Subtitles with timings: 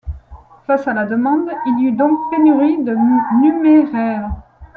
[0.65, 2.95] Face à la demande, il y eut donc pénurie de
[3.39, 4.31] numéraire.